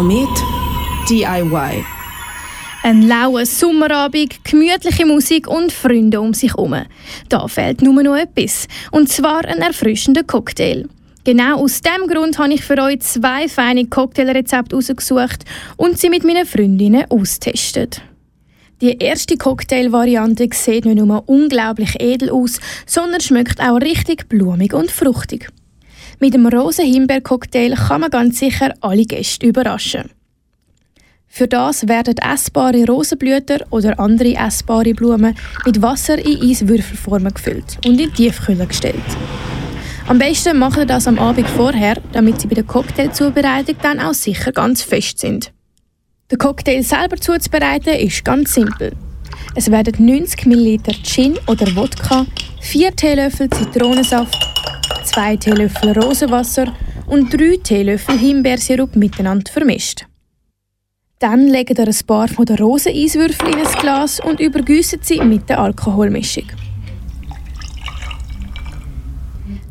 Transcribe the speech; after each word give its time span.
Komet 0.00 0.30
DIY. 1.10 1.84
Ein 2.82 3.06
lauer 3.06 3.44
Sommerabend, 3.44 4.42
gemütliche 4.44 5.04
Musik 5.04 5.46
und 5.46 5.70
Freunde 5.70 6.22
um 6.22 6.32
sich 6.32 6.54
herum. 6.54 6.74
Da 7.28 7.46
fehlt 7.48 7.82
nur 7.82 8.02
noch 8.02 8.16
etwas. 8.16 8.66
Und 8.92 9.10
zwar 9.10 9.44
ein 9.44 9.58
erfrischender 9.58 10.22
Cocktail. 10.22 10.88
Genau 11.24 11.58
aus 11.58 11.82
diesem 11.82 12.08
Grund 12.08 12.38
habe 12.38 12.54
ich 12.54 12.64
für 12.64 12.78
euch 12.78 13.00
zwei 13.00 13.46
feine 13.46 13.88
Cocktailrezepte 13.88 14.74
ausgesucht 14.74 15.44
und 15.76 15.98
sie 15.98 16.08
mit 16.08 16.24
meinen 16.24 16.46
Freundinnen 16.46 17.04
austestet. 17.10 18.00
Die 18.80 18.96
erste 18.96 19.36
Cocktailvariante 19.36 20.48
sieht 20.54 20.86
nicht 20.86 20.96
nur 20.96 21.28
unglaublich 21.28 22.00
edel 22.00 22.30
aus, 22.30 22.58
sondern 22.86 23.20
schmeckt 23.20 23.60
auch 23.60 23.76
richtig 23.76 24.30
blumig 24.30 24.72
und 24.72 24.90
fruchtig. 24.90 25.50
Mit 26.22 26.34
dem 26.34 26.46
Rosen-Himbeer-Cocktail 26.46 27.74
kann 27.74 28.02
man 28.02 28.10
ganz 28.10 28.40
sicher 28.40 28.74
alle 28.82 29.06
Gäste 29.06 29.46
überraschen. 29.46 30.10
Für 31.26 31.48
das 31.48 31.88
werden 31.88 32.18
essbare 32.18 32.84
Rosenblüter 32.84 33.60
oder 33.70 33.98
andere 33.98 34.34
essbare 34.34 34.92
Blumen 34.92 35.34
mit 35.64 35.80
Wasser 35.80 36.18
in 36.18 36.42
Eiswürfelformen 36.42 37.32
gefüllt 37.32 37.78
und 37.86 37.98
in 37.98 38.12
Tiefkühler 38.12 38.66
gestellt. 38.66 38.96
Am 40.08 40.18
besten 40.18 40.58
macht 40.58 40.76
ihr 40.76 40.84
das 40.84 41.08
am 41.08 41.18
Abend 41.18 41.48
vorher, 41.48 41.96
damit 42.12 42.38
sie 42.42 42.48
bei 42.48 42.56
der 42.56 42.64
Cocktailzubereitung 42.64 43.76
dann 43.80 43.98
auch 43.98 44.12
sicher 44.12 44.52
ganz 44.52 44.82
fest 44.82 45.20
sind. 45.20 45.52
Den 46.30 46.36
Cocktail 46.36 46.82
selber 46.82 47.16
zuzubereiten 47.16 47.94
ist 47.94 48.26
ganz 48.26 48.52
simpel. 48.52 48.92
Es 49.54 49.70
werden 49.70 50.04
90 50.04 50.44
ml 50.44 50.80
Gin 51.02 51.38
oder 51.46 51.74
Wodka, 51.74 52.26
4 52.60 52.94
Teelöffel 52.94 53.48
Zitronensaft, 53.48 54.49
2 55.10 55.38
Teelöffel 55.38 55.98
Rosenwasser 55.98 56.72
und 57.08 57.32
3 57.32 57.56
Teelöffel 57.64 58.16
Himbeersirup 58.16 58.94
miteinander 58.94 59.50
vermischt. 59.50 60.06
Dann 61.18 61.48
legt 61.48 61.76
ihr 61.76 61.84
ein 61.88 61.96
paar 62.06 62.28
von 62.28 62.46
der 62.46 62.60
Roseneiswürfel 62.60 63.48
in 63.48 63.58
ein 63.58 63.72
Glas 63.80 64.20
und 64.20 64.38
übergüssen 64.38 65.00
sie 65.02 65.20
mit 65.20 65.48
der 65.48 65.58
Alkoholmischung. 65.58 66.44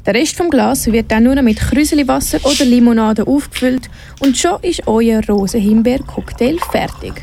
Der 0.06 0.14
Rest 0.14 0.36
vom 0.36 0.50
Glas 0.50 0.88
wird 0.88 1.10
dann 1.10 1.24
nur 1.24 1.36
noch 1.36 1.44
mit 1.44 1.58
Krüseliwasser 1.58 2.40
oder 2.44 2.66
Limonade 2.66 3.26
aufgefüllt 3.26 3.90
und 4.20 4.38
schon 4.38 4.62
ist 4.62 4.88
euer 4.88 5.24
Rosenhimbeer-Cocktail 5.26 6.58
fertig. 6.70 7.14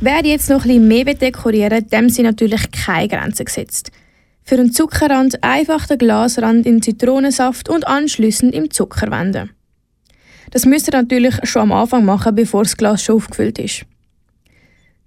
Wer 0.00 0.24
jetzt 0.24 0.50
noch 0.50 0.64
etwas 0.64 0.80
mehr 0.80 1.04
dekorieren 1.04 1.86
dem 1.86 2.08
sind 2.08 2.24
natürlich 2.24 2.68
keine 2.72 3.06
Grenzen 3.06 3.44
gesetzt. 3.44 3.92
Für 4.50 4.56
einen 4.56 4.72
Zuckerrand 4.72 5.44
einfach 5.44 5.86
den 5.86 5.98
Glasrand 5.98 6.66
in 6.66 6.82
Zitronensaft 6.82 7.68
und 7.68 7.86
anschließend 7.86 8.52
im 8.52 8.68
Zucker 8.68 9.08
wenden. 9.08 9.50
Das 10.50 10.66
müsst 10.66 10.88
ihr 10.88 11.00
natürlich 11.00 11.36
schon 11.44 11.62
am 11.62 11.70
Anfang 11.70 12.04
machen, 12.04 12.34
bevor 12.34 12.64
das 12.64 12.76
Glas 12.76 13.00
schon 13.00 13.14
aufgefüllt 13.14 13.60
ist. 13.60 13.84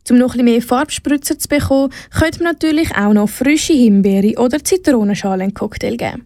Um 0.10 0.18
noch 0.18 0.36
etwas 0.36 0.46
mehr 0.46 0.62
Farbspritzer 0.62 1.38
zu 1.38 1.50
bekommen, 1.50 1.92
könnte 2.18 2.42
man 2.42 2.54
natürlich 2.54 2.96
auch 2.96 3.12
noch 3.12 3.28
frische 3.28 3.74
Himbeere 3.74 4.40
oder 4.40 4.64
Zitronenschale 4.64 5.44
in 5.44 5.50
den 5.50 5.56
Cocktail 5.56 5.98
geben. 5.98 6.26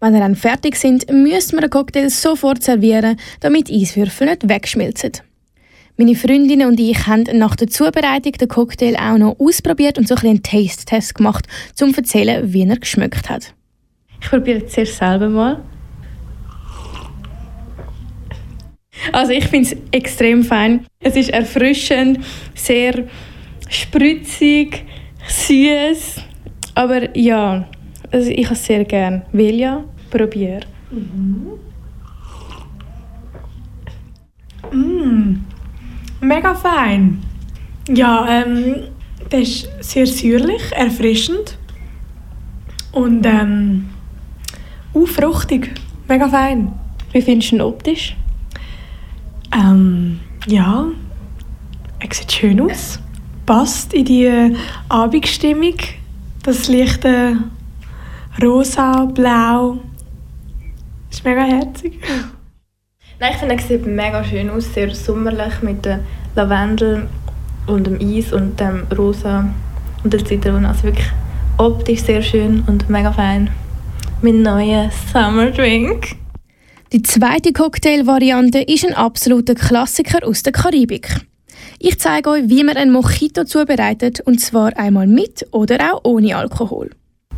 Wenn 0.00 0.14
ihr 0.14 0.20
dann 0.20 0.34
fertig 0.34 0.74
sind, 0.74 1.08
müsst 1.12 1.52
man 1.52 1.60
den 1.60 1.70
Cocktail 1.70 2.10
sofort 2.10 2.64
servieren, 2.64 3.16
damit 3.38 3.70
Eiswürfel 3.70 4.26
nicht 4.26 4.48
wegschmilzen. 4.48 5.12
Meine 6.00 6.14
Freundinnen 6.14 6.68
und 6.68 6.78
ich 6.78 7.08
haben 7.08 7.24
nach 7.32 7.56
der 7.56 7.66
Zubereitung 7.66 8.30
den 8.30 8.46
Cocktail 8.46 8.94
auch 8.94 9.18
noch 9.18 9.36
ausprobiert 9.40 9.98
und 9.98 10.06
so 10.06 10.14
ein 10.14 10.28
einen 10.28 10.42
Taste-Test 10.44 11.16
gemacht, 11.16 11.48
um 11.82 11.92
zu 11.92 11.98
erzählen, 11.98 12.52
wie 12.52 12.62
er 12.62 12.76
geschmeckt 12.76 13.28
hat. 13.28 13.52
Ich 14.20 14.28
probiere 14.28 14.62
es 14.64 14.72
zuerst 14.72 14.96
selber 14.96 15.28
mal. 15.28 15.60
Also 19.10 19.32
ich 19.32 19.44
finde 19.48 19.70
es 19.70 19.76
extrem 19.90 20.44
fein. 20.44 20.86
Es 21.00 21.16
ist 21.16 21.30
erfrischend, 21.30 22.20
sehr 22.54 23.08
spritzig, 23.68 24.84
süß. 25.26 26.22
Aber 26.76 27.18
ja, 27.18 27.68
also 28.12 28.30
ich 28.30 28.44
habe 28.44 28.54
es 28.54 28.64
sehr 28.64 28.84
gerne. 28.84 29.26
Vilja, 29.32 29.82
probier. 30.10 30.60
Mhm. 30.92 31.58
Mm, 34.70 35.44
mega 36.20 36.54
fein. 36.54 37.22
Ja, 37.88 38.26
ähm, 38.28 38.88
das 39.30 39.40
ist 39.40 39.68
sehr 39.80 40.06
säuerlich, 40.06 40.72
erfrischend 40.72 41.56
und 42.92 43.24
ähm, 43.26 43.88
uh, 44.94 45.06
fruchtig. 45.06 45.74
Mega 46.08 46.28
fein. 46.28 46.72
Wie 47.12 47.22
findest 47.22 47.52
du 47.52 47.56
ihn 47.56 47.62
optisch? 47.62 48.16
Ähm, 49.52 50.20
ja, 50.46 50.86
er 51.98 52.14
sieht 52.14 52.32
schön 52.32 52.60
aus. 52.60 52.98
Passt 53.46 53.94
in 53.94 54.04
die 54.04 54.56
Abendstimmung. 54.88 55.76
Das 56.42 56.68
leichte 56.68 57.36
rosa, 58.42 59.04
blau. 59.06 59.78
Ist 61.10 61.24
mega 61.24 61.42
herzig. 61.42 61.98
Nein, 63.20 63.32
ich 63.32 63.38
finde, 63.38 63.56
er 63.56 63.60
sieht 63.60 63.84
mega 63.84 64.22
schön 64.22 64.48
aus. 64.48 64.72
Sehr 64.72 64.94
sommerlich 64.94 65.60
mit 65.62 65.84
dem 65.84 66.00
Lavendel 66.36 67.08
und 67.66 67.86
dem 67.86 67.98
Eis 68.00 68.32
und 68.32 68.60
dem 68.60 68.86
Rosa 68.96 69.44
und 70.04 70.12
der 70.12 70.24
Zitronen. 70.24 70.66
Also 70.66 70.84
wirklich 70.84 71.08
optisch 71.56 72.02
sehr 72.02 72.22
schön 72.22 72.62
und 72.68 72.88
mega 72.88 73.10
fein. 73.10 73.50
Mein 74.22 74.42
neuer 74.42 74.90
Summer 75.12 75.50
Drink. 75.50 76.14
Die 76.92 77.02
zweite 77.02 77.52
Cocktailvariante 77.52 78.60
ist 78.60 78.86
ein 78.86 78.94
absoluter 78.94 79.56
Klassiker 79.56 80.24
aus 80.24 80.44
der 80.44 80.52
Karibik. 80.52 81.08
Ich 81.80 81.98
zeige 81.98 82.30
euch, 82.30 82.44
wie 82.46 82.62
man 82.62 82.76
einen 82.76 82.92
Mojito 82.92 83.44
zubereitet, 83.44 84.20
und 84.20 84.40
zwar 84.40 84.76
einmal 84.78 85.08
mit 85.08 85.44
oder 85.50 85.92
auch 85.92 86.00
ohne 86.04 86.36
Alkohol. 86.36 86.90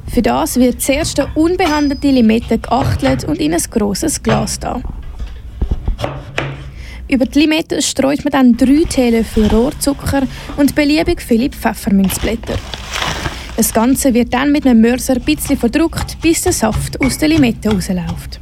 Für 0.06 0.22
das 0.22 0.56
wird 0.56 0.82
zuerst 0.82 1.18
eine 1.20 1.30
unbehandelte 1.34 2.08
Limette 2.10 2.58
geachtelt 2.58 3.24
und 3.24 3.38
in 3.38 3.54
ein 3.54 3.62
grosses 3.70 4.22
Glas 4.22 4.60
da. 4.60 4.80
Über 7.08 7.26
die 7.26 7.40
Limette 7.40 7.82
streut 7.82 8.24
man 8.24 8.30
dann 8.30 8.56
3 8.56 8.84
Teelöffel 8.88 9.46
Rohrzucker 9.48 10.22
und 10.56 10.74
beliebig 10.74 11.20
viele 11.20 11.50
Pfefferminzblätter. 11.50 12.54
Das 13.56 13.74
Ganze 13.74 14.14
wird 14.14 14.32
dann 14.32 14.52
mit 14.52 14.64
einem 14.64 14.80
Mörser 14.80 15.16
ein 15.16 15.22
bisschen 15.22 15.58
verdruckt, 15.58 16.20
bis 16.22 16.42
der 16.42 16.52
Saft 16.52 17.00
aus 17.00 17.18
der 17.18 17.28
Limette 17.28 17.68
rausläuft. 17.68 18.40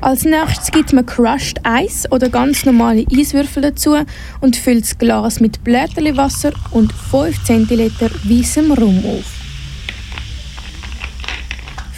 Als 0.00 0.24
nächstes 0.24 0.72
gibt 0.72 0.92
man 0.92 1.06
Crushed 1.06 1.60
Eis 1.62 2.10
oder 2.10 2.28
ganz 2.28 2.64
normale 2.64 3.06
Eiswürfel 3.16 3.62
dazu 3.62 3.96
und 4.40 4.56
füllt 4.56 4.82
das 4.82 4.98
Glas 4.98 5.38
mit 5.38 5.62
Blätterliwasser 5.62 6.52
und 6.72 6.92
5 6.92 7.44
cl 7.44 7.90
weißem 8.24 8.72
Rum 8.72 8.98
auf. 9.06 9.41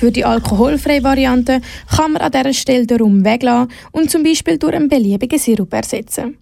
Für 0.04 0.12
die 0.12 0.26
alkoholfreie 0.26 1.02
Variante 1.02 1.62
kann 1.96 2.12
man 2.12 2.20
an 2.20 2.30
dieser 2.30 2.52
Stelle 2.52 2.86
den 2.86 2.98
Rum 2.98 3.24
weglassen 3.24 3.70
und 3.90 4.10
zum 4.10 4.22
Beispiel 4.22 4.58
durch 4.58 4.74
einen 4.74 4.90
beliebigen 4.90 5.38
Sirup 5.38 5.72
ersetzen. 5.72 6.36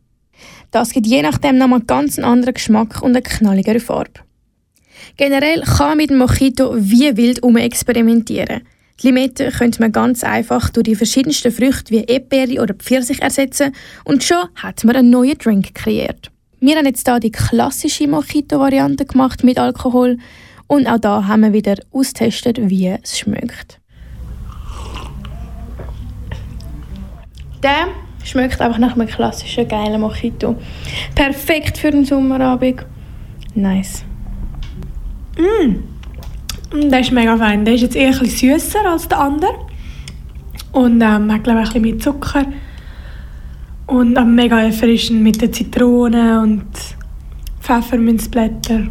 Das 0.72 0.90
gibt 0.90 1.06
je 1.06 1.22
nachdem 1.22 1.58
nochmal 1.58 1.82
ganz 1.82 2.18
einen 2.18 2.24
anderen 2.24 2.54
Geschmack 2.54 3.02
und 3.02 3.10
eine 3.10 3.22
knalligere 3.22 3.78
Farbe. 3.78 4.22
Generell 5.16 5.60
kann 5.60 5.90
man 5.90 5.96
mit 5.98 6.10
dem 6.10 6.18
Mojito 6.18 6.74
wie 6.76 7.16
wild 7.16 7.40
experimentieren. 7.56 8.62
Die 9.00 9.06
Limette 9.06 9.52
könnte 9.52 9.80
man 9.80 9.92
ganz 9.92 10.24
einfach 10.24 10.68
durch 10.70 10.86
die 10.86 10.96
verschiedensten 10.96 11.52
Früchte 11.52 11.92
wie 11.92 12.02
Erdbeere 12.02 12.60
oder 12.60 12.74
Pfirsich 12.74 13.22
ersetzen 13.22 13.76
und 14.02 14.24
schon 14.24 14.48
hat 14.56 14.82
man 14.82 14.96
einen 14.96 15.10
neuen 15.10 15.38
Drink 15.38 15.72
kreiert. 15.72 16.32
Wir 16.58 16.74
haben 16.74 16.86
jetzt 16.86 17.06
hier 17.06 17.20
die 17.20 17.30
klassische 17.30 18.08
Mojito-Variante 18.08 19.06
gemacht 19.06 19.44
mit 19.44 19.60
Alkohol 19.60 20.18
und 20.66 20.86
auch 20.86 20.98
da 20.98 21.26
haben 21.26 21.42
wir 21.42 21.52
wieder 21.52 21.76
austestet, 21.92 22.58
wie 22.60 22.88
es 22.88 23.18
schmeckt. 23.18 23.80
Der 27.62 27.88
schmeckt 28.24 28.60
einfach 28.60 28.78
nach 28.78 28.94
einem 28.94 29.06
klassischen 29.06 29.68
geilen 29.68 30.00
Mojito. 30.00 30.56
Perfekt 31.14 31.78
für 31.78 31.90
den 31.90 32.04
Sommerabend. 32.04 32.84
Nice. 33.54 34.04
Mm. 35.38 35.92
Mm, 36.76 36.90
der 36.90 37.00
ist 37.00 37.12
mega 37.12 37.36
fein. 37.36 37.64
Der 37.64 37.74
ist 37.74 37.82
jetzt 37.82 37.96
eher 37.96 38.12
ein 38.12 38.18
bisschen 38.18 38.58
süßer 38.58 38.84
als 38.84 39.08
der 39.08 39.20
andere. 39.20 39.54
Und 40.72 41.02
ähm, 41.02 41.32
hat, 41.32 41.44
glaube 41.44 41.62
ich, 41.62 41.74
ein 41.74 41.82
bisschen 41.82 41.82
mehr 41.82 41.98
Zucker. 41.98 42.46
Und 43.86 44.16
ähm, 44.16 44.34
mega 44.34 44.60
erfrischend 44.60 45.22
mit 45.22 45.40
den 45.40 45.52
Zitronen 45.52 46.38
und 46.38 46.66
Pfefferminzblätter. 47.60 48.88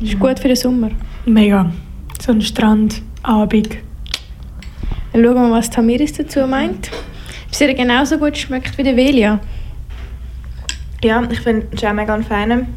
Ist 0.00 0.18
gut 0.18 0.38
für 0.38 0.48
den 0.48 0.56
Sommer. 0.56 0.90
Mega. 1.24 1.70
So 2.20 2.32
ein 2.32 2.42
Strandabend. 2.42 3.78
Dann 5.12 5.24
schauen 5.24 5.34
wir 5.34 5.34
mal, 5.34 5.52
was 5.52 5.70
Tamiris 5.70 6.12
dazu 6.12 6.46
meint. 6.46 6.90
Ob 7.46 7.54
sie 7.54 7.74
genauso 7.74 8.18
gut 8.18 8.36
schmeckt 8.36 8.76
wie 8.76 8.82
der 8.82 8.96
Velia. 8.96 9.40
Ja, 11.02 11.22
ich 11.30 11.40
finde 11.40 11.66
es 11.72 11.82
auch 11.84 11.92
mega 11.92 12.20
fein. 12.20 12.68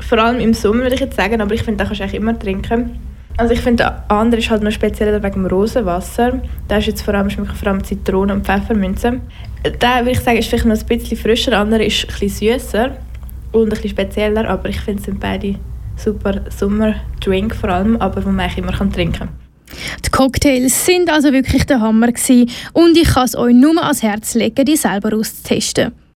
Vor 0.00 0.18
allem 0.18 0.40
im 0.40 0.54
Sommer 0.54 0.82
würde 0.82 0.94
ich 0.94 1.00
jetzt 1.00 1.16
sagen, 1.16 1.40
aber 1.40 1.54
ich 1.54 1.62
finde, 1.62 1.78
da 1.78 1.84
kannst 1.84 2.00
du 2.00 2.04
eigentlich 2.04 2.20
immer 2.20 2.38
trinken. 2.38 2.98
Also 3.36 3.52
ich 3.52 3.60
finde, 3.60 3.84
der 3.84 4.10
andere 4.10 4.40
ist 4.40 4.48
halt 4.48 4.62
noch 4.62 4.70
spezieller 4.70 5.22
wegen 5.22 5.42
dem 5.42 5.46
Rosenwasser. 5.46 6.40
Der 6.70 6.78
ist 6.78 6.86
jetzt 6.86 7.02
vor 7.02 7.14
allem, 7.14 7.28
schmeckt 7.30 7.52
vor 7.52 7.68
allem 7.68 7.82
Zitrone 7.82 8.32
und 8.32 8.46
Pfefferminze. 8.46 9.20
Der 9.64 9.98
würde 10.00 10.12
ich 10.12 10.20
sagen, 10.20 10.38
ist 10.38 10.48
vielleicht 10.48 10.66
noch 10.66 10.76
ein 10.76 10.86
bisschen 10.86 11.16
frischer, 11.16 11.50
der 11.50 11.60
andere 11.60 11.84
ist 11.84 12.04
ein 12.04 12.18
bisschen 12.18 12.58
süßer 12.58 12.96
und 13.52 13.64
ein 13.64 13.68
bisschen 13.70 13.90
spezieller, 13.90 14.48
aber 14.48 14.68
ich 14.68 14.80
finde, 14.80 15.00
es 15.00 15.06
sind 15.06 15.20
beide 15.20 15.56
super 15.96 16.42
Sommerdrink 16.50 17.54
vor 17.54 17.70
allem, 17.70 17.96
aber 17.96 18.20
die 18.20 18.26
man 18.26 18.40
eigentlich 18.40 18.58
immer 18.58 18.72
trinken 18.72 19.12
kann. 19.12 19.28
Die 20.04 20.10
Cocktails 20.10 20.86
sind 20.86 21.10
also 21.10 21.32
wirklich 21.32 21.66
der 21.66 21.80
Hammer 21.80 22.08
gewesen 22.12 22.50
und 22.72 22.96
ich 22.96 23.08
kann 23.08 23.24
es 23.24 23.36
euch 23.36 23.54
nur 23.54 23.82
ans 23.82 24.02
Herz 24.02 24.34
legen, 24.34 24.64
die 24.64 24.76
selber 24.76 25.16
auszutesten. 25.16 25.92